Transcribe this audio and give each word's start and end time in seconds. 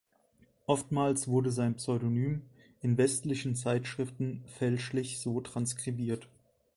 Oftmals 0.65 1.27
wurde 1.27 1.51
sein 1.51 1.75
Pseudonym 1.75 2.41
in 2.81 2.97
westlichen 2.97 3.55
Zeitschriften 3.55 4.43
fälschlich 4.47 5.19
so 5.19 5.41
transkribiert. 5.41 6.27